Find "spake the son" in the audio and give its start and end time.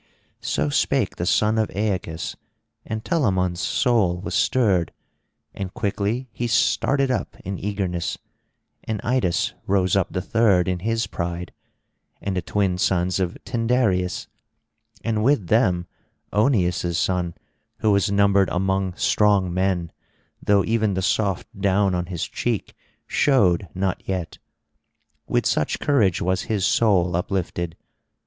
0.69-1.59